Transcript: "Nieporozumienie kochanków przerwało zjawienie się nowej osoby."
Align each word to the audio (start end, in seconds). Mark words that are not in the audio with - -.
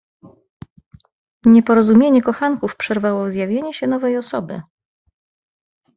"Nieporozumienie 1.45 2.21
kochanków 2.21 2.75
przerwało 2.75 3.31
zjawienie 3.31 3.73
się 3.73 3.87
nowej 3.87 4.17
osoby." 4.17 4.61